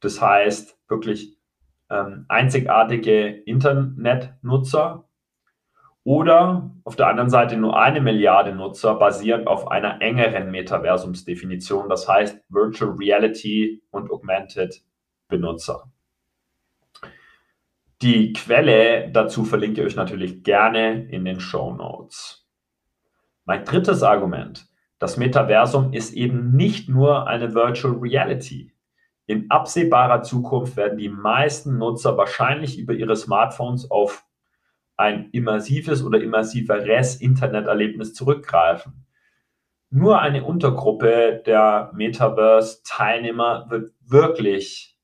Das 0.00 0.20
heißt 0.20 0.76
wirklich 0.88 1.39
ähm, 1.90 2.24
einzigartige 2.28 3.28
Internetnutzer 3.28 5.04
oder 6.04 6.70
auf 6.84 6.96
der 6.96 7.08
anderen 7.08 7.30
Seite 7.30 7.56
nur 7.56 7.78
eine 7.78 8.00
Milliarde 8.00 8.54
Nutzer 8.54 8.94
basierend 8.94 9.46
auf 9.46 9.70
einer 9.70 10.00
engeren 10.00 10.50
Metaversumsdefinition, 10.50 11.88
das 11.88 12.08
heißt 12.08 12.40
Virtual 12.48 12.92
Reality 12.98 13.82
und 13.90 14.10
Augmented 14.10 14.82
Benutzer. 15.28 15.90
Die 18.02 18.32
Quelle 18.32 19.10
dazu 19.12 19.44
verlinke 19.44 19.84
ich 19.84 19.94
natürlich 19.94 20.42
gerne 20.42 21.04
in 21.10 21.26
den 21.26 21.38
Show 21.38 21.74
Notes. 21.74 22.48
Mein 23.44 23.64
drittes 23.64 24.02
Argument. 24.02 24.66
Das 24.98 25.18
Metaversum 25.18 25.92
ist 25.92 26.14
eben 26.14 26.52
nicht 26.52 26.88
nur 26.88 27.26
eine 27.26 27.54
Virtual 27.54 27.94
Reality. 27.94 28.72
In 29.30 29.48
absehbarer 29.48 30.24
Zukunft 30.24 30.76
werden 30.76 30.98
die 30.98 31.08
meisten 31.08 31.78
Nutzer 31.78 32.16
wahrscheinlich 32.16 32.80
über 32.80 32.94
ihre 32.94 33.14
Smartphones 33.14 33.88
auf 33.88 34.26
ein 34.96 35.30
immersives 35.30 36.02
oder 36.02 36.20
immersiveres 36.20 37.14
Interneterlebnis 37.20 38.12
zurückgreifen. 38.12 39.06
Nur 39.88 40.20
eine 40.20 40.42
Untergruppe 40.42 41.44
der 41.46 41.92
Metaverse-Teilnehmer 41.94 43.66
wird 43.70 43.92
wirklich 44.00 44.98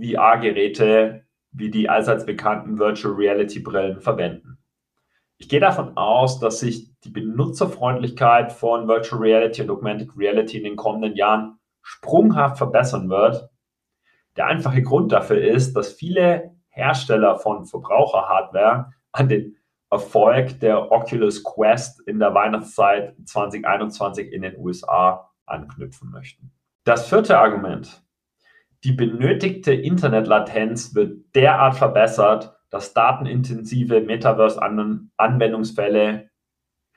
VR-Geräte 0.00 1.26
wie 1.50 1.72
die 1.72 1.88
allseits 1.88 2.24
bekannten 2.24 2.78
Virtual 2.78 3.14
Reality 3.14 3.58
Brillen 3.58 4.00
verwenden. 4.00 4.58
Ich 5.38 5.48
gehe 5.48 5.58
davon 5.58 5.96
aus, 5.96 6.38
dass 6.38 6.60
sich 6.60 6.96
die 7.00 7.10
Benutzerfreundlichkeit 7.10 8.52
von 8.52 8.86
Virtual 8.86 9.20
Reality 9.20 9.62
und 9.62 9.70
Augmented 9.70 10.10
Reality 10.16 10.58
in 10.58 10.62
den 10.62 10.76
kommenden 10.76 11.16
Jahren 11.16 11.58
sprunghaft 11.82 12.58
verbessern 12.58 13.08
wird. 13.08 13.48
Der 14.36 14.46
einfache 14.46 14.82
Grund 14.82 15.12
dafür 15.12 15.42
ist, 15.42 15.74
dass 15.74 15.92
viele 15.92 16.56
Hersteller 16.68 17.36
von 17.36 17.64
Verbraucherhardware 17.64 18.92
an 19.12 19.28
den 19.28 19.56
Erfolg 19.90 20.60
der 20.60 20.92
Oculus 20.92 21.42
Quest 21.42 22.06
in 22.06 22.18
der 22.18 22.34
Weihnachtszeit 22.34 23.16
2021 23.24 24.30
in 24.32 24.42
den 24.42 24.58
USA 24.58 25.30
anknüpfen 25.46 26.10
möchten. 26.10 26.52
Das 26.84 27.08
vierte 27.08 27.38
Argument. 27.38 28.04
Die 28.84 28.92
benötigte 28.92 29.72
Internetlatenz 29.72 30.94
wird 30.94 31.34
derart 31.34 31.74
verbessert, 31.74 32.54
dass 32.70 32.94
datenintensive 32.94 34.02
Metaverse-Anwendungsfälle 34.02 36.30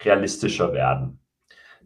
realistischer 0.01 0.73
werden. 0.73 1.20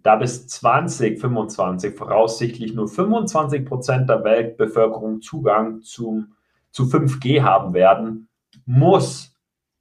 Da 0.06 0.16
bis 0.18 0.46
2025 0.46 1.96
voraussichtlich 1.96 2.76
nur 2.76 2.88
25 2.88 3.66
Prozent 3.66 4.08
der 4.08 4.24
Weltbevölkerung 4.24 5.22
Zugang 5.22 5.82
zum, 5.82 6.36
zu 6.70 6.84
5G 6.84 7.42
haben 7.42 7.74
werden, 7.74 8.30
muss 8.68 9.36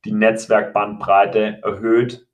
die 0.07 0.13
Netzwerkbandbreite 0.13 1.61
erhöht 1.63 2.27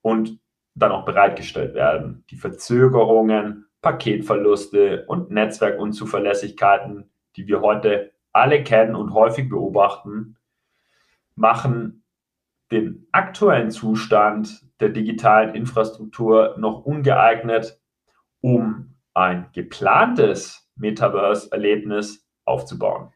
und 0.00 0.38
dann 0.76 0.92
auch 0.92 1.04
bereitgestellt 1.04 1.74
werden. 1.74 2.22
Die 2.30 2.36
Verzögerungen, 2.36 3.66
Paketverluste 3.82 5.04
und 5.08 5.32
Netzwerkunzuverlässigkeiten, 5.32 7.10
die 7.34 7.48
wir 7.48 7.62
heute 7.62 8.12
alle 8.32 8.62
kennen 8.62 8.94
und 8.94 9.12
häufig 9.12 9.48
beobachten, 9.48 10.36
machen 11.34 12.04
den 12.70 13.08
aktuellen 13.10 13.72
Zustand 13.72 14.63
der 14.80 14.90
digitalen 14.90 15.54
Infrastruktur 15.54 16.56
noch 16.58 16.84
ungeeignet, 16.84 17.80
um 18.40 18.96
ein 19.14 19.48
geplantes 19.52 20.70
Metaverse-Erlebnis 20.76 22.28
aufzubauen. 22.44 23.12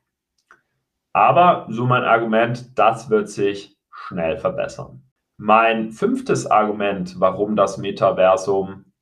Aber 1.12 1.66
so 1.68 1.86
mein 1.86 2.04
Argument, 2.04 2.78
das 2.78 3.10
wird 3.10 3.28
sich 3.28 3.76
schnell 3.90 4.38
verbessern. 4.38 5.02
Mein 5.36 5.92
fünftes 5.92 6.46
Argument, 6.46 7.18
warum 7.18 7.56
das 7.56 7.78
Metaversum 7.78 8.92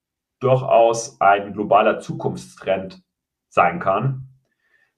durchaus 0.41 1.21
ein 1.21 1.53
globaler 1.53 2.01
Zukunftstrend 2.01 3.03
sein 3.49 3.81
kann. 3.81 4.29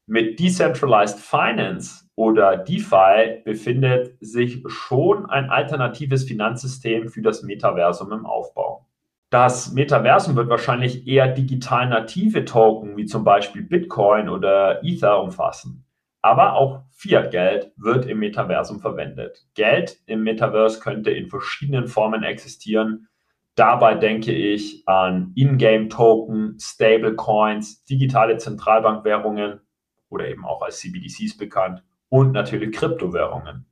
Mit 0.06 0.40
Decentralized 0.40 1.18
Finance 1.18 2.07
oder 2.18 2.56
DeFi 2.56 3.42
befindet 3.44 4.16
sich 4.20 4.64
schon 4.66 5.30
ein 5.30 5.50
alternatives 5.50 6.24
Finanzsystem 6.24 7.10
für 7.10 7.22
das 7.22 7.44
Metaversum 7.44 8.10
im 8.10 8.26
Aufbau. 8.26 8.88
Das 9.30 9.72
Metaversum 9.72 10.34
wird 10.34 10.48
wahrscheinlich 10.48 11.06
eher 11.06 11.28
digital 11.28 11.88
native 11.88 12.44
Token 12.44 12.96
wie 12.96 13.06
zum 13.06 13.22
Beispiel 13.22 13.62
Bitcoin 13.62 14.28
oder 14.28 14.82
Ether 14.82 15.22
umfassen. 15.22 15.86
Aber 16.20 16.54
auch 16.54 16.82
Fiat-Geld 16.90 17.70
wird 17.76 18.06
im 18.06 18.18
Metaversum 18.18 18.80
verwendet. 18.80 19.46
Geld 19.54 19.98
im 20.06 20.24
Metaverse 20.24 20.80
könnte 20.80 21.12
in 21.12 21.28
verschiedenen 21.28 21.86
Formen 21.86 22.24
existieren. 22.24 23.06
Dabei 23.54 23.94
denke 23.94 24.32
ich 24.32 24.82
an 24.88 25.30
Ingame-Token, 25.36 26.56
Stablecoins, 26.58 27.84
digitale 27.84 28.38
Zentralbankwährungen 28.38 29.60
oder 30.08 30.26
eben 30.26 30.44
auch 30.44 30.62
als 30.62 30.80
CBDCs 30.80 31.36
bekannt 31.36 31.84
und 32.08 32.32
natürlich 32.32 32.74
Kryptowährungen. 32.74 33.66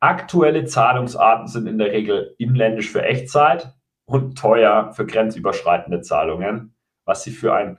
Aktuelle 0.00 0.64
Zahlungsarten 0.64 1.48
sind 1.48 1.66
in 1.66 1.78
der 1.78 1.92
Regel 1.92 2.34
inländisch 2.38 2.90
für 2.90 3.02
Echtzeit 3.02 3.74
und 4.04 4.38
teuer 4.38 4.92
für 4.92 5.06
grenzüberschreitende 5.06 6.02
Zahlungen, 6.02 6.76
was 7.04 7.24
sie 7.24 7.32
für 7.32 7.54
ein 7.54 7.78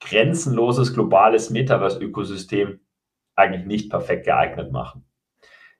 grenzenloses 0.00 0.94
globales 0.94 1.50
Metaverse-Ökosystem 1.50 2.80
eigentlich 3.34 3.66
nicht 3.66 3.90
perfekt 3.90 4.26
geeignet 4.26 4.70
machen. 4.70 5.04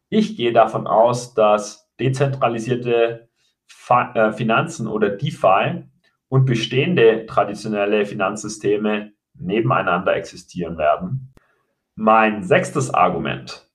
Ich 0.08 0.36
gehe 0.36 0.52
davon 0.52 0.86
aus, 0.86 1.34
dass 1.34 1.90
dezentralisierte 2.00 3.28
äh, 3.88 4.32
Finanzen 4.32 4.86
oder 4.86 5.10
DeFi 5.10 5.84
und 6.28 6.44
bestehende 6.44 7.26
traditionelle 7.26 8.06
Finanzsysteme 8.06 9.12
nebeneinander 9.34 10.16
existieren 10.16 10.78
werden 10.78 11.35
mein 11.96 12.42
sechstes 12.42 12.92
Argument. 12.92 13.66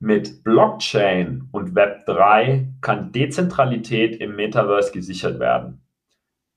Mit 0.00 0.44
Blockchain 0.44 1.48
und 1.50 1.74
Web3 1.74 2.74
kann 2.82 3.10
Dezentralität 3.10 4.20
im 4.20 4.36
Metaverse 4.36 4.92
gesichert 4.92 5.40
werden. 5.40 5.82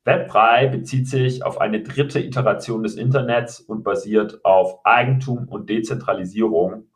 Web3 0.05 0.67
bezieht 0.67 1.07
sich 1.07 1.43
auf 1.45 1.61
eine 1.61 1.81
dritte 1.81 2.19
Iteration 2.19 2.83
des 2.83 2.95
Internets 2.95 3.61
und 3.61 3.83
basiert 3.83 4.43
auf 4.43 4.85
Eigentum 4.85 5.47
und 5.47 5.69
Dezentralisierung, 5.69 6.89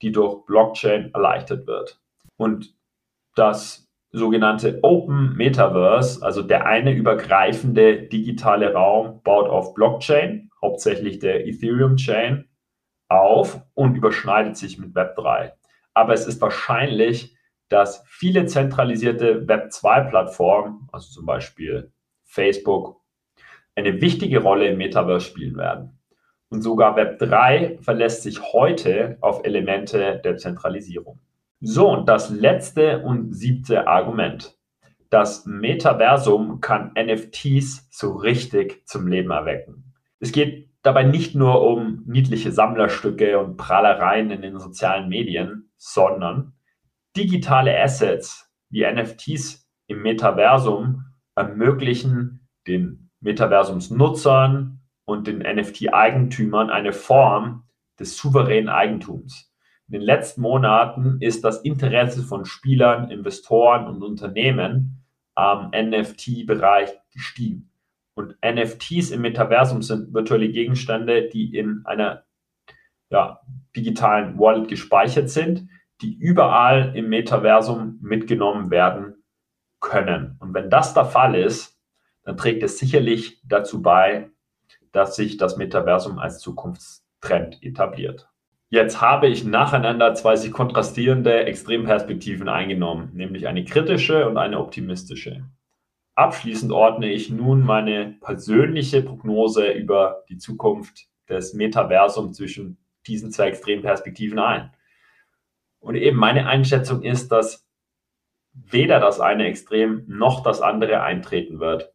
die 0.00 0.12
durch 0.12 0.46
Blockchain 0.46 1.10
erleichtert 1.12 1.66
wird. 1.66 2.00
Und 2.36 2.74
das 3.34 3.86
sogenannte 4.12 4.78
Open 4.82 5.36
Metaverse, 5.36 6.24
also 6.24 6.40
der 6.40 6.66
eine 6.66 6.94
übergreifende 6.94 8.04
digitale 8.08 8.72
Raum, 8.72 9.20
baut 9.22 9.50
auf 9.50 9.74
Blockchain, 9.74 10.50
hauptsächlich 10.62 11.18
der 11.18 11.46
Ethereum 11.46 11.96
Chain, 11.96 12.46
auf 13.20 13.60
und 13.74 13.96
überschneidet 13.96 14.56
sich 14.56 14.78
mit 14.78 14.94
Web 14.94 15.16
3. 15.16 15.52
Aber 15.94 16.12
es 16.12 16.26
ist 16.26 16.40
wahrscheinlich, 16.40 17.36
dass 17.68 18.04
viele 18.06 18.46
zentralisierte 18.46 19.48
Web 19.48 19.70
2-Plattformen, 19.70 20.88
also 20.92 21.10
zum 21.10 21.26
Beispiel 21.26 21.92
Facebook, 22.24 23.00
eine 23.74 24.00
wichtige 24.00 24.40
Rolle 24.40 24.68
im 24.68 24.78
Metaverse 24.78 25.26
spielen 25.26 25.56
werden. 25.56 25.98
Und 26.48 26.62
sogar 26.62 26.94
Web 26.96 27.18
3 27.18 27.78
verlässt 27.80 28.22
sich 28.22 28.40
heute 28.52 29.18
auf 29.20 29.44
Elemente 29.44 30.20
der 30.22 30.36
Zentralisierung. 30.36 31.18
So, 31.60 31.90
und 31.90 32.08
das 32.08 32.30
letzte 32.30 33.00
und 33.00 33.32
siebte 33.32 33.88
Argument. 33.88 34.56
Das 35.10 35.46
Metaversum 35.46 36.60
kann 36.60 36.92
NFTs 36.96 37.88
so 37.90 38.12
richtig 38.12 38.86
zum 38.86 39.06
Leben 39.08 39.30
erwecken. 39.30 39.94
Es 40.20 40.32
geht 40.32 40.68
dabei 40.84 41.02
nicht 41.02 41.34
nur 41.34 41.62
um 41.62 42.04
niedliche 42.06 42.52
Sammlerstücke 42.52 43.38
und 43.38 43.56
Prahlereien 43.56 44.30
in 44.30 44.42
den 44.42 44.58
sozialen 44.58 45.08
Medien, 45.08 45.70
sondern 45.76 46.52
digitale 47.16 47.80
Assets 47.80 48.52
wie 48.68 48.84
NFTs 48.84 49.68
im 49.86 50.02
Metaversum 50.02 51.04
ermöglichen 51.34 52.46
den 52.66 53.10
Metaversumsnutzern 53.20 54.80
und 55.06 55.26
den 55.26 55.38
NFT-Eigentümern 55.38 56.70
eine 56.70 56.92
Form 56.92 57.64
des 57.98 58.16
souveränen 58.16 58.68
Eigentums. 58.68 59.52
In 59.88 59.92
den 59.92 60.02
letzten 60.02 60.42
Monaten 60.42 61.18
ist 61.20 61.44
das 61.44 61.62
Interesse 61.62 62.22
von 62.22 62.44
Spielern, 62.44 63.10
Investoren 63.10 63.86
und 63.86 64.02
Unternehmen 64.02 65.04
am 65.34 65.70
NFT-Bereich 65.70 66.90
gestiegen. 67.10 67.70
Und 68.14 68.36
NFTs 68.44 69.10
im 69.10 69.22
Metaversum 69.22 69.82
sind 69.82 70.14
virtuelle 70.14 70.48
Gegenstände, 70.48 71.28
die 71.28 71.56
in 71.56 71.82
einer 71.84 72.24
ja, 73.10 73.40
digitalen 73.76 74.38
Wallet 74.38 74.68
gespeichert 74.68 75.30
sind, 75.30 75.68
die 76.00 76.16
überall 76.16 76.96
im 76.96 77.08
Metaversum 77.08 77.98
mitgenommen 78.02 78.70
werden 78.70 79.24
können. 79.80 80.36
Und 80.40 80.54
wenn 80.54 80.70
das 80.70 80.94
der 80.94 81.04
Fall 81.04 81.34
ist, 81.34 81.78
dann 82.24 82.36
trägt 82.36 82.62
es 82.62 82.78
sicherlich 82.78 83.40
dazu 83.44 83.82
bei, 83.82 84.30
dass 84.92 85.16
sich 85.16 85.36
das 85.36 85.56
Metaversum 85.56 86.18
als 86.18 86.38
Zukunftstrend 86.38 87.62
etabliert. 87.62 88.28
Jetzt 88.70 89.00
habe 89.00 89.28
ich 89.28 89.44
nacheinander 89.44 90.14
zwei 90.14 90.36
sich 90.36 90.50
kontrastierende 90.50 91.44
Extremperspektiven 91.44 92.48
eingenommen, 92.48 93.10
nämlich 93.12 93.46
eine 93.46 93.64
kritische 93.64 94.28
und 94.28 94.36
eine 94.36 94.58
optimistische. 94.58 95.44
Abschließend 96.14 96.70
ordne 96.70 97.10
ich 97.10 97.30
nun 97.30 97.62
meine 97.62 98.16
persönliche 98.20 99.02
Prognose 99.02 99.72
über 99.72 100.24
die 100.28 100.38
Zukunft 100.38 101.08
des 101.28 101.54
Metaversums 101.54 102.36
zwischen 102.36 102.78
diesen 103.06 103.32
zwei 103.32 103.48
Extremperspektiven 103.48 104.38
ein. 104.38 104.70
Und 105.80 105.96
eben 105.96 106.16
meine 106.16 106.46
Einschätzung 106.46 107.02
ist, 107.02 107.32
dass 107.32 107.68
weder 108.52 109.00
das 109.00 109.20
eine 109.20 109.46
Extrem 109.46 110.04
noch 110.06 110.42
das 110.42 110.62
andere 110.62 111.02
eintreten 111.02 111.58
wird, 111.58 111.92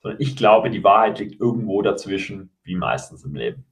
sondern 0.00 0.20
ich 0.20 0.36
glaube, 0.36 0.70
die 0.70 0.82
Wahrheit 0.82 1.18
liegt 1.18 1.40
irgendwo 1.40 1.82
dazwischen, 1.82 2.56
wie 2.62 2.76
meistens 2.76 3.24
im 3.24 3.34
Leben. 3.34 3.66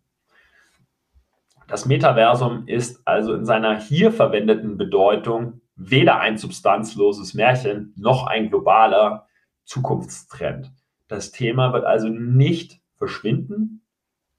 Das 1.66 1.86
Metaversum 1.86 2.68
ist 2.68 3.06
also 3.08 3.34
in 3.34 3.44
seiner 3.44 3.80
hier 3.80 4.12
verwendeten 4.12 4.76
Bedeutung 4.76 5.62
weder 5.74 6.20
ein 6.20 6.38
substanzloses 6.38 7.34
Märchen 7.34 7.92
noch 7.96 8.26
ein 8.26 8.50
globaler, 8.50 9.26
Zukunftstrend. 9.66 10.72
Das 11.08 11.30
Thema 11.30 11.72
wird 11.72 11.84
also 11.84 12.08
nicht 12.08 12.80
verschwinden. 12.96 13.82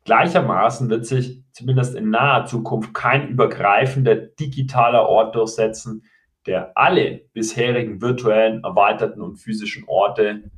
Gleichermaßen 0.05 0.89
wird 0.89 1.05
sich 1.05 1.43
zumindest 1.51 1.95
in 1.95 2.09
naher 2.09 2.45
Zukunft 2.45 2.93
kein 2.93 3.29
übergreifender 3.29 4.15
digitaler 4.15 5.07
Ort 5.07 5.35
durchsetzen, 5.35 6.03
der 6.45 6.71
alle 6.77 7.21
bisherigen 7.33 8.01
virtuellen, 8.01 8.63
erweiterten 8.63 9.21
und 9.21 9.35
physischen 9.35 9.83
Orte 9.85 10.49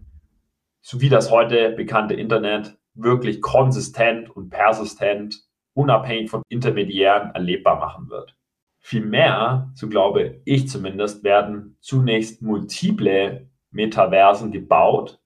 sowie 0.82 1.10
das 1.10 1.32
heute 1.32 1.72
bekannte 1.72 2.14
Internet 2.14 2.78
wirklich 2.94 3.42
konsistent 3.42 4.30
und 4.30 4.50
persistent, 4.50 5.36
unabhängig 5.74 6.30
von 6.30 6.44
Intermediären 6.48 7.32
erlebbar 7.32 7.80
machen 7.80 8.10
wird. 8.10 8.36
Vielmehr, 8.80 9.72
so 9.74 9.90
glaube 9.90 10.42
ich 10.46 10.70
zumindest, 10.70 11.24
werden 11.24 11.78
zunächst 11.80 12.42
multiple 12.42 13.49
Metaversen 13.72 14.52
gebaut, 14.52 15.20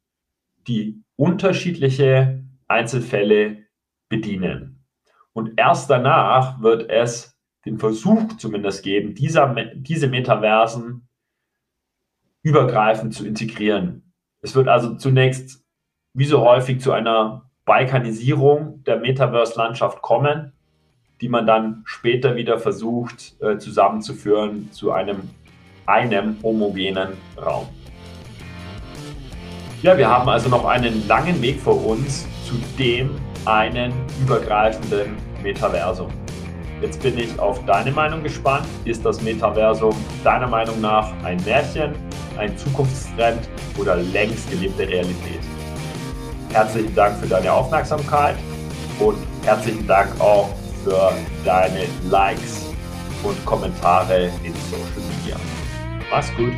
die 0.67 1.03
unterschiedliche 1.15 2.43
Einzelfälle 2.67 3.65
bedienen. 4.09 4.85
Und 5.33 5.53
erst 5.57 5.89
danach 5.89 6.61
wird 6.61 6.89
es 6.89 7.37
den 7.65 7.79
Versuch 7.79 8.37
zumindest 8.37 8.83
geben, 8.83 9.15
dieser, 9.15 9.55
diese 9.75 10.07
Metaversen 10.07 11.07
übergreifend 12.43 13.13
zu 13.13 13.25
integrieren. 13.25 14.13
Es 14.41 14.53
wird 14.55 14.67
also 14.67 14.95
zunächst, 14.95 15.63
wie 16.13 16.25
so 16.25 16.41
häufig, 16.41 16.81
zu 16.81 16.91
einer 16.91 17.49
Balkanisierung 17.65 18.83
der 18.83 18.97
Metaverse-Landschaft 18.97 20.01
kommen, 20.01 20.51
die 21.21 21.29
man 21.29 21.47
dann 21.47 21.83
später 21.85 22.35
wieder 22.35 22.59
versucht 22.59 23.41
äh, 23.41 23.57
zusammenzuführen 23.57 24.71
zu 24.73 24.91
einem, 24.91 25.29
einem 25.85 26.43
homogenen 26.43 27.13
Raum. 27.37 27.69
Ja, 29.83 29.97
wir 29.97 30.09
haben 30.09 30.29
also 30.29 30.47
noch 30.47 30.63
einen 30.63 31.05
langen 31.09 31.41
Weg 31.41 31.59
vor 31.59 31.85
uns 31.85 32.25
zu 32.45 32.55
dem 32.79 33.19
einen 33.43 33.91
übergreifenden 34.21 35.17
Metaversum. 35.43 36.07
Jetzt 36.81 37.01
bin 37.03 37.17
ich 37.17 37.37
auf 37.37 37.63
deine 37.65 37.91
Meinung 37.91 38.23
gespannt. 38.23 38.65
Ist 38.85 39.05
das 39.05 39.21
Metaversum 39.21 39.93
deiner 40.23 40.47
Meinung 40.47 40.79
nach 40.79 41.11
ein 41.25 41.35
Märchen, 41.43 41.95
ein 42.37 42.57
Zukunftstrend 42.57 43.41
oder 43.77 43.97
längst 43.97 44.49
gelebte 44.49 44.87
Realität? 44.87 45.41
Herzlichen 46.53 46.95
Dank 46.95 47.17
für 47.17 47.27
deine 47.27 47.51
Aufmerksamkeit 47.51 48.37
und 49.01 49.17
herzlichen 49.43 49.85
Dank 49.85 50.09
auch 50.21 50.47
für 50.85 51.11
deine 51.43 51.83
Likes 52.09 52.69
und 53.21 53.45
Kommentare 53.45 54.31
in 54.45 54.53
Social 54.53 55.03
Media. 55.19 55.35
Mach's 56.09 56.33
gut. 56.37 56.53